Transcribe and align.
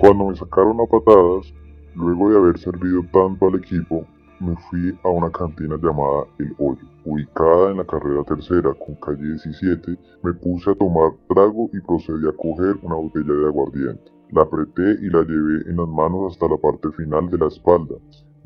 Cuando 0.00 0.28
me 0.28 0.34
sacaron 0.34 0.80
a 0.80 0.86
patadas, 0.86 1.52
luego 1.94 2.30
de 2.30 2.38
haber 2.38 2.58
servido 2.58 3.02
tanto 3.12 3.48
al 3.48 3.56
equipo, 3.56 4.06
me 4.40 4.56
fui 4.56 4.98
a 5.04 5.10
una 5.10 5.30
cantina 5.30 5.76
llamada 5.76 6.24
El 6.38 6.54
Hoyo, 6.56 6.88
ubicada 7.04 7.72
en 7.72 7.76
la 7.76 7.84
carrera 7.84 8.24
tercera 8.24 8.72
con 8.82 8.94
calle 8.94 9.22
17, 9.22 9.98
me 10.22 10.32
puse 10.32 10.70
a 10.70 10.74
tomar 10.74 11.12
trago 11.28 11.68
y 11.74 11.80
procedí 11.80 12.26
a 12.26 12.32
coger 12.32 12.78
una 12.80 12.94
botella 12.94 13.30
de 13.30 13.46
aguardiente. 13.46 14.10
La 14.30 14.40
apreté 14.40 15.04
y 15.04 15.10
la 15.10 15.20
llevé 15.20 15.68
en 15.68 15.76
las 15.76 15.88
manos 15.88 16.32
hasta 16.32 16.48
la 16.48 16.56
parte 16.56 16.88
final 16.92 17.28
de 17.28 17.36
la 17.36 17.48
espalda, 17.48 17.96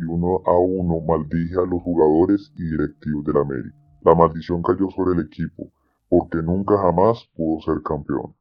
y 0.01 0.03
uno 0.03 0.43
a 0.47 0.59
uno 0.59 0.99
maldije 1.07 1.55
a 1.55 1.71
los 1.71 1.81
jugadores 1.83 2.53
y 2.57 2.65
directivos 2.65 3.25
del 3.27 3.37
América. 3.37 3.77
La 4.03 4.17
maldición 4.17 4.61
cayó 4.61 4.91
sobre 4.91 5.21
el 5.21 5.27
equipo, 5.27 5.71
porque 6.09 6.39
nunca 6.39 6.77
jamás 6.79 7.25
pudo 7.37 7.61
ser 7.61 7.81
campeón. 7.85 8.35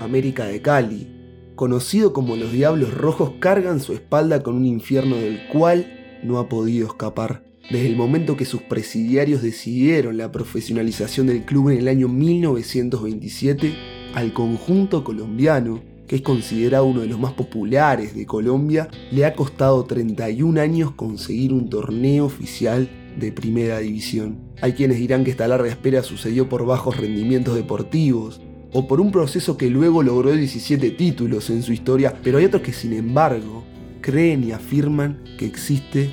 América 0.00 0.44
de 0.44 0.60
Cali, 0.60 1.13
conocido 1.54 2.12
como 2.12 2.36
los 2.36 2.52
Diablos 2.52 2.94
Rojos, 2.94 3.32
cargan 3.40 3.80
su 3.80 3.92
espalda 3.92 4.42
con 4.42 4.54
un 4.56 4.66
infierno 4.66 5.16
del 5.16 5.46
cual 5.48 6.20
no 6.22 6.38
ha 6.38 6.48
podido 6.48 6.86
escapar. 6.86 7.44
Desde 7.70 7.86
el 7.86 7.96
momento 7.96 8.36
que 8.36 8.44
sus 8.44 8.62
presidiarios 8.62 9.42
decidieron 9.42 10.18
la 10.18 10.30
profesionalización 10.30 11.26
del 11.26 11.44
club 11.44 11.70
en 11.70 11.78
el 11.78 11.88
año 11.88 12.08
1927, 12.08 13.74
al 14.14 14.32
conjunto 14.32 15.02
colombiano, 15.02 15.80
que 16.06 16.16
es 16.16 16.22
considerado 16.22 16.84
uno 16.84 17.00
de 17.00 17.06
los 17.06 17.18
más 17.18 17.32
populares 17.32 18.14
de 18.14 18.26
Colombia, 18.26 18.88
le 19.10 19.24
ha 19.24 19.34
costado 19.34 19.84
31 19.84 20.60
años 20.60 20.92
conseguir 20.92 21.54
un 21.54 21.70
torneo 21.70 22.26
oficial 22.26 22.88
de 23.18 23.32
primera 23.32 23.78
división. 23.78 24.38
Hay 24.60 24.74
quienes 24.74 24.98
dirán 24.98 25.24
que 25.24 25.30
esta 25.30 25.48
larga 25.48 25.68
espera 25.68 26.02
sucedió 26.02 26.48
por 26.48 26.66
bajos 26.66 26.98
rendimientos 26.98 27.54
deportivos, 27.54 28.42
o 28.74 28.88
por 28.88 29.00
un 29.00 29.12
proceso 29.12 29.56
que 29.56 29.70
luego 29.70 30.02
logró 30.02 30.32
17 30.32 30.90
títulos 30.90 31.48
en 31.48 31.62
su 31.62 31.72
historia, 31.72 32.12
pero 32.22 32.38
hay 32.38 32.44
otros 32.44 32.62
que 32.62 32.72
sin 32.72 32.92
embargo 32.92 33.64
creen 34.00 34.42
y 34.42 34.50
afirman 34.50 35.22
que 35.38 35.46
existe 35.46 36.10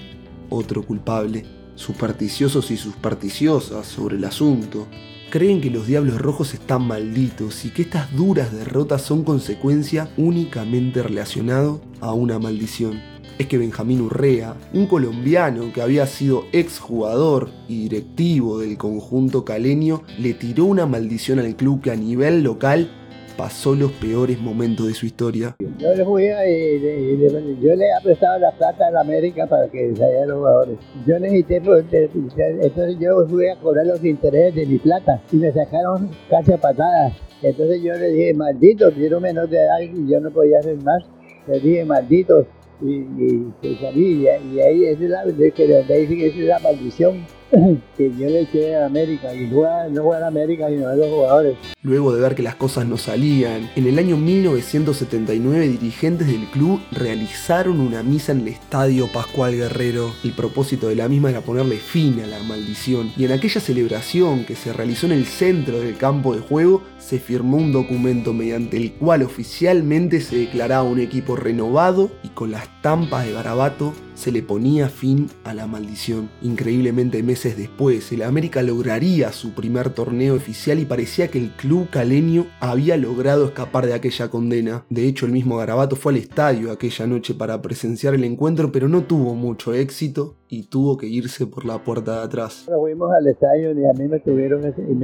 otro 0.50 0.84
culpable. 0.84 1.44
Supersticiosos 1.74 2.70
y 2.70 2.78
supersticiosas 2.78 3.88
sobre 3.88 4.18
el 4.18 4.26
asunto 4.26 4.88
creen 5.32 5.60
que 5.60 5.72
los 5.72 5.88
Diablos 5.88 6.22
Rojos 6.22 6.54
están 6.54 6.84
malditos 6.84 7.66
y 7.66 7.72
que 7.72 7.82
estas 7.82 8.16
duras 8.16 8.54
derrotas 8.54 9.02
son 9.02 9.24
consecuencia 9.24 10.12
únicamente 10.16 11.02
relacionado 11.02 11.82
a 12.00 12.14
una 12.14 12.38
maldición. 12.38 13.11
Es 13.42 13.48
que 13.48 13.58
Benjamín 13.58 14.02
Urrea, 14.02 14.54
un 14.72 14.86
colombiano 14.86 15.74
que 15.74 15.82
había 15.82 16.06
sido 16.06 16.44
exjugador 16.52 17.50
y 17.68 17.90
directivo 17.90 18.60
del 18.60 18.78
conjunto 18.78 19.44
caleño, 19.44 20.04
le 20.20 20.36
tiró 20.36 20.66
una 20.66 20.86
maldición 20.86 21.40
al 21.40 21.56
club 21.56 21.82
que 21.82 21.90
a 21.90 21.96
nivel 21.96 22.44
local 22.44 22.92
pasó 23.36 23.74
los 23.74 23.94
peores 23.94 24.40
momentos 24.40 24.88
de 24.88 24.94
su 24.94 25.08
historia. 25.08 25.56
Yo 25.80 25.92
le 25.96 26.06
fui 26.06 26.26
y, 26.26 27.60
yo 27.60 27.76
le 27.76 27.86
he 27.86 28.04
prestado 28.04 28.38
la 28.38 28.52
plata 28.52 28.86
a 28.90 28.92
la 28.92 29.02
América 29.02 29.48
para 29.48 29.68
que 29.70 29.92
salieran 29.96 30.30
los 30.30 30.38
jugadores. 30.38 30.78
Yo 31.08 31.18
necesité, 31.18 31.62
pues, 31.62 31.84
entonces 31.92 32.98
yo 33.00 33.28
fui 33.28 33.48
a 33.48 33.56
cobrar 33.56 33.88
los 33.88 34.06
intereses 34.06 34.54
de 34.54 34.68
mi 34.68 34.78
plata 34.78 35.20
y 35.32 35.38
me 35.38 35.52
sacaron 35.52 36.12
casi 36.30 36.54
a 36.54 36.58
patadas. 36.58 37.14
Entonces 37.42 37.82
yo 37.82 37.96
le 37.96 38.10
dije, 38.10 38.36
malditos, 38.36 38.96
dieron 38.96 39.24
menos 39.24 39.50
de 39.50 39.58
y 39.96 40.12
yo 40.12 40.20
no 40.20 40.30
podía 40.30 40.60
hacer 40.60 40.78
más. 40.84 41.04
Le 41.48 41.60
dije, 41.60 41.84
malditos, 41.86 42.46
y, 42.82 43.54
y, 43.62 43.76
salí, 43.80 44.24
y, 44.24 44.28
ahí 44.28 44.86
es 44.86 45.00
la, 45.02 45.24
que 45.54 45.64
ahí 45.94 46.24
es 46.24 46.38
la 46.38 46.60
maldición 46.60 47.26
que 47.98 48.12
yo 48.18 48.28
le 48.28 48.42
eché 48.42 48.76
a 48.76 48.86
América 48.86 49.34
y 49.34 49.48
no 49.48 49.90
no 49.90 50.14
a 50.14 50.26
América 50.26 50.70
sino 50.70 50.88
a 50.88 50.96
los 50.96 51.08
jugadores. 51.08 51.58
Luego 51.84 52.14
de 52.14 52.22
ver 52.22 52.36
que 52.36 52.44
las 52.44 52.56
cosas 52.56 52.86
no 52.86 52.98
salían, 52.98 53.70
en 53.76 53.88
el 53.88 54.00
año 54.00 54.18
1979 54.18 55.68
dirigentes 55.68 56.28
del 56.28 56.46
club 56.52 56.80
realizaron 56.92 57.80
una 57.80 58.04
misa 58.04 58.32
en 58.32 58.42
el 58.42 58.48
estadio 58.50 59.08
Pascual 59.12 59.56
Guerrero. 59.56 60.12
El 60.24 60.32
propósito 60.34 60.88
de 60.88 60.96
la 60.96 61.10
misma 61.10 61.32
era 61.32 61.42
ponerle 61.42 61.78
fin 61.78 62.22
a 62.22 62.28
la 62.28 62.42
maldición 62.44 63.12
y 63.18 63.26
en 63.26 63.32
aquella 63.32 63.60
celebración 63.60 64.46
que 64.46 64.56
se 64.56 64.72
realizó 64.74 65.08
en 65.08 65.14
el 65.14 65.26
centro 65.26 65.80
del 65.80 65.98
campo 65.98 66.34
de 66.34 66.42
juego 66.42 66.84
se 67.00 67.20
firmó 67.20 67.58
un 67.58 67.74
documento 67.74 68.34
mediante 68.34 68.78
el 68.78 68.94
cual 68.94 69.24
oficialmente 69.24 70.22
se 70.22 70.38
declaraba 70.38 70.84
un 70.84 71.00
equipo 71.00 71.36
renovado 71.36 72.12
y 72.24 72.30
con 72.30 72.52
las 72.52 72.64
estampas 72.64 73.26
de 73.26 73.34
garabato 73.34 73.94
se 74.22 74.32
le 74.32 74.44
ponía 74.44 74.88
fin 74.88 75.30
a 75.44 75.56
la 75.56 75.66
maldición. 75.66 76.30
Increíblemente 76.44 77.24
meses 77.24 77.58
después, 77.58 78.12
el 78.12 78.22
América 78.22 78.62
lograría 78.62 79.32
su 79.32 79.54
primer 79.54 79.90
torneo 79.90 80.36
oficial 80.36 80.78
y 80.78 80.86
parecía 80.86 81.30
que 81.30 81.40
el 81.40 81.50
club 81.50 81.90
caleño 81.90 82.46
había 82.60 82.98
logrado 82.98 83.46
escapar 83.46 83.88
de 83.88 83.96
aquella 83.96 84.30
condena. 84.30 84.86
De 84.92 85.08
hecho, 85.08 85.26
el 85.26 85.32
mismo 85.32 85.58
Garabato 85.58 85.96
fue 85.96 86.12
al 86.12 86.20
estadio 86.20 86.72
aquella 86.72 87.08
noche 87.08 87.34
para 87.34 87.64
presenciar 87.64 88.14
el 88.14 88.24
encuentro, 88.24 88.72
pero 88.72 88.88
no 88.88 89.06
tuvo 89.06 89.34
mucho 89.34 89.74
éxito 89.74 90.36
y 90.48 90.68
tuvo 90.68 90.98
que 90.98 91.08
irse 91.08 91.48
por 91.48 91.66
la 91.66 91.84
puerta 91.84 92.20
de 92.20 92.26
atrás. 92.26 92.68
Fuimos 92.68 93.12
al 93.12 93.26
estadio 93.26 93.72
y 93.72 93.86
a 93.86 93.94
mí 93.94 94.08
me 94.08 94.22
y 94.22 94.96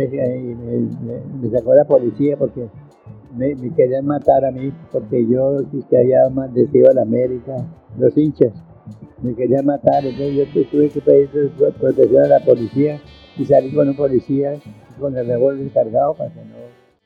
me, 1.42 1.50
sacó 1.50 1.74
la 1.74 1.86
policía 1.86 2.38
porque 2.38 2.70
me, 3.36 3.56
querían 3.76 4.06
matar 4.06 4.46
a 4.46 4.52
mí 4.52 4.72
porque 4.92 5.26
yo 5.28 5.58
que 5.90 5.98
había 5.98 6.30
maldecido 6.30 6.92
a 6.92 6.94
la 6.94 7.02
América, 7.02 7.56
los 7.98 8.16
hinchas 8.16 8.54
me 9.22 9.36
quería 9.36 9.62
matar, 9.62 10.06
entonces 10.06 10.48
yo 10.54 10.66
tuve 10.66 10.90
que 10.90 11.02
pedir 11.02 11.30
protección 11.80 12.24
a 12.24 12.28
la 12.28 12.40
policía 12.46 13.02
y 13.38 13.46
salí 13.46 13.72
con 13.72 13.90
un 13.90 13.96
policía 13.96 14.60
con 15.00 15.16
el 15.18 15.28
revólver 15.28 15.72
cargado 15.72 16.14
para 16.16 16.34
que 16.34 16.40
no... 16.42 16.56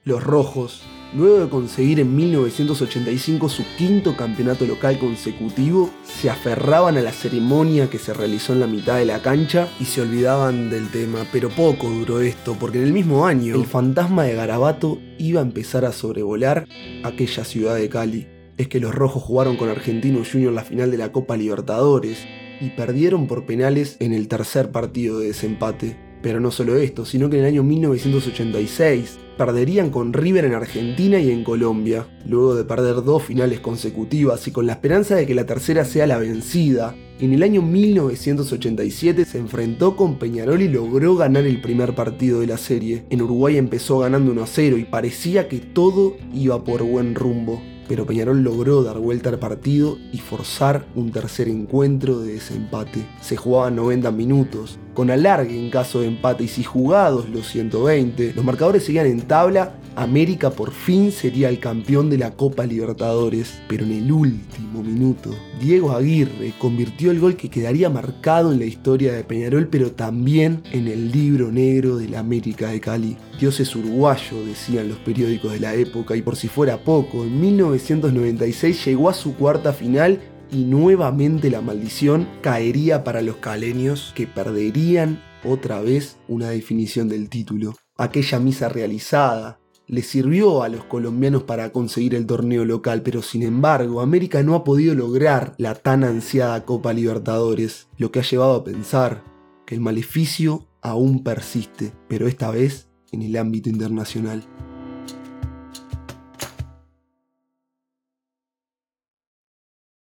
Los 0.04 0.24
Rojos, 0.24 0.82
luego 1.16 1.42
de 1.42 1.50
conseguir 1.50 2.00
en 2.00 2.16
1985 2.16 3.50
su 3.50 3.64
quinto 3.78 4.16
campeonato 4.18 4.66
local 4.66 4.98
consecutivo, 4.98 5.92
se 6.04 6.30
aferraban 6.32 6.98
a 6.98 7.02
la 7.02 7.12
ceremonia 7.12 7.88
que 7.88 8.00
se 8.00 8.14
realizó 8.14 8.54
en 8.54 8.62
la 8.62 8.68
mitad 8.68 8.98
de 8.98 9.06
la 9.06 9.22
cancha 9.22 9.68
y 9.80 9.86
se 9.86 10.02
olvidaban 10.02 10.72
del 10.72 10.90
tema, 10.90 11.20
pero 11.32 11.50
poco 11.50 11.88
duró 11.88 12.20
esto, 12.20 12.56
porque 12.60 12.80
en 12.80 12.86
el 12.86 12.94
mismo 12.94 13.28
año 13.28 13.56
el 13.56 13.66
fantasma 13.66 14.24
de 14.24 14.34
Garabato 14.34 14.98
iba 15.20 15.40
a 15.40 15.44
empezar 15.44 15.86
a 15.86 15.92
sobrevolar 15.92 16.66
aquella 17.04 17.44
ciudad 17.44 17.76
de 17.76 17.88
Cali 17.88 18.41
es 18.58 18.68
que 18.68 18.80
los 18.80 18.94
rojos 18.94 19.24
jugaron 19.24 19.58
con 19.58 19.70
Argentino 19.70 20.22
Junior 20.30 20.54
la 20.54 20.64
final 20.64 20.92
de 20.92 20.98
la 20.98 21.12
Copa 21.12 21.38
Libertadores 21.38 22.26
y 22.60 22.70
perdieron 22.70 23.28
por 23.28 23.46
penales 23.46 23.98
en 24.00 24.14
el 24.14 24.28
tercer 24.28 24.72
partido 24.72 25.20
de 25.20 25.28
desempate. 25.28 25.98
Pero 26.22 26.40
no 26.40 26.52
solo 26.52 26.76
esto, 26.76 27.04
sino 27.04 27.30
que 27.30 27.38
en 27.38 27.46
el 27.46 27.50
año 27.50 27.64
1986 27.64 29.18
perderían 29.38 29.90
con 29.90 30.14
River 30.14 30.46
en 30.46 30.54
Argentina 30.54 31.20
y 31.20 31.32
en 31.32 31.44
Colombia, 31.44 32.08
luego 32.28 32.54
de 32.54 32.64
perder 32.64 33.04
dos 33.04 33.24
finales 33.24 33.60
consecutivas 33.60 34.48
y 34.48 34.52
con 34.52 34.68
la 34.68 34.74
esperanza 34.74 35.16
de 35.16 35.26
que 35.26 35.34
la 35.34 35.48
tercera 35.48 35.84
sea 35.84 36.06
la 36.06 36.20
vencida. 36.20 36.96
En 37.20 37.34
el 37.34 37.42
año 37.42 37.64
1987 37.64 39.26
se 39.26 39.40
enfrentó 39.40 39.96
con 39.96 40.20
Peñarol 40.20 40.62
y 40.62 40.68
logró 40.68 41.16
ganar 41.16 41.46
el 41.46 41.60
primer 41.60 41.96
partido 41.96 42.42
de 42.42 42.48
la 42.48 42.58
serie. 42.58 43.06
En 43.10 43.24
Uruguay 43.24 43.58
empezó 43.58 43.98
ganando 44.00 44.32
1 44.32 44.44
a 44.44 44.48
0 44.48 44.78
y 44.78 44.86
parecía 44.86 45.48
que 45.48 45.58
todo 45.58 46.18
iba 46.34 46.64
por 46.64 46.84
buen 46.84 47.16
rumbo 47.16 47.64
pero 47.92 48.06
Peñarol 48.06 48.42
logró 48.42 48.84
dar 48.84 49.00
vuelta 49.00 49.28
al 49.28 49.38
partido 49.38 49.98
y 50.14 50.20
forzar 50.20 50.86
un 50.96 51.12
tercer 51.12 51.50
encuentro 51.50 52.22
de 52.22 52.36
desempate. 52.36 53.06
Se 53.20 53.36
jugaban 53.36 53.76
90 53.76 54.12
minutos, 54.12 54.80
con 54.94 55.12
alargue 55.12 55.60
en 55.60 55.70
caso 55.70 56.00
de 56.00 56.08
empate 56.08 56.46
y 56.46 56.48
si 56.48 56.64
jugados 56.64 57.28
los 57.28 57.50
120, 57.50 58.32
los 58.34 58.46
marcadores 58.46 58.86
seguían 58.86 59.08
en 59.08 59.20
tabla 59.24 59.74
América 59.96 60.52
por 60.52 60.72
fin 60.72 61.12
sería 61.12 61.50
el 61.50 61.60
campeón 61.60 62.10
de 62.10 62.18
la 62.18 62.32
Copa 62.32 62.66
Libertadores, 62.66 63.62
pero 63.68 63.84
en 63.84 63.92
el 63.92 64.12
último 64.12 64.84
minuto, 64.84 65.36
Diego 65.60 65.92
Aguirre 65.92 66.54
convirtió 66.58 67.12
el 67.12 67.20
gol 67.20 67.36
que 67.36 67.50
quedaría 67.50 67.90
marcado 67.90 68.54
en 68.54 68.60
la 68.60 68.66
historia 68.66 69.12
de 69.12 69.26
Peñarol, 69.26 69.68
pero 69.68 69.92
también 69.92 70.64
en 70.72 70.88
el 70.88 71.12
libro 71.12 71.52
negro 71.52 71.98
de 71.98 72.08
la 72.08 72.20
América 72.20 72.70
de 72.70 72.80
Cali. 72.80 73.18
Es 73.50 73.76
uruguayo, 73.76 74.46
decían 74.46 74.88
los 74.88 75.00
periódicos 75.00 75.52
de 75.54 75.60
la 75.60 75.74
época, 75.74 76.16
y 76.16 76.22
por 76.22 76.36
si 76.36 76.48
fuera 76.48 76.84
poco, 76.84 77.24
en 77.24 77.42
1996 77.42 78.86
llegó 78.86 79.10
a 79.10 79.16
su 79.16 79.36
cuarta 79.36 79.74
final 79.74 80.22
y 80.52 80.66
nuevamente 80.66 81.50
la 81.50 81.62
maldición 81.62 82.28
caería 82.42 83.04
para 83.04 83.24
los 83.24 83.38
caleños 83.38 84.14
que 84.16 84.28
perderían 84.28 85.24
otra 85.44 85.82
vez 85.82 86.18
una 86.28 86.50
definición 86.50 87.10
del 87.10 87.30
título. 87.30 87.76
Aquella 87.98 88.40
misa 88.40 88.70
realizada, 88.70 89.60
le 89.88 90.04
sirvió 90.04 90.62
a 90.62 90.70
los 90.70 90.86
colombianos 90.86 91.42
para 91.42 91.72
conseguir 91.72 92.14
el 92.14 92.28
torneo 92.28 92.64
local, 92.64 93.02
pero 93.02 93.24
sin 93.24 93.42
embargo 93.42 94.02
América 94.02 94.44
no 94.44 94.54
ha 94.54 94.64
podido 94.64 94.94
lograr 94.94 95.56
la 95.58 95.74
tan 95.74 96.04
ansiada 96.04 96.64
Copa 96.64 96.94
Libertadores, 96.94 97.88
lo 97.98 98.12
que 98.12 98.20
ha 98.20 98.24
llevado 98.24 98.54
a 98.54 98.64
pensar 98.64 99.24
que 99.66 99.74
el 99.74 99.82
maleficio 99.82 100.68
aún 100.82 101.24
persiste, 101.24 101.92
pero 102.08 102.28
esta 102.28 102.52
vez 102.52 102.91
en 103.12 103.22
el 103.22 103.38
ámbito 103.38 103.70
internacional. 103.70 104.44